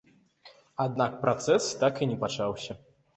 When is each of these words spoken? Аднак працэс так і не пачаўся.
Аднак 0.85 1.13
працэс 1.25 1.67
так 1.83 2.01
і 2.07 2.09
не 2.13 2.17
пачаўся. 2.25 2.77